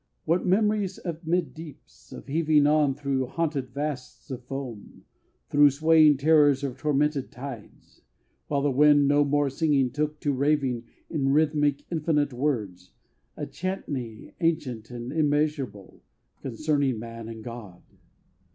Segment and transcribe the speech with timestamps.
[0.25, 2.11] What memories of mid deeps!...
[2.11, 5.05] Of heaving on thro haunted vasts of foam,
[5.51, 8.01] Thro swaying terrors of tormented tides;
[8.47, 12.93] While the wind, no more singing, took to raving, In rhythmic infinite words,
[13.37, 16.01] A chantey ancient and immeasurable
[16.41, 17.83] Concerning man and God.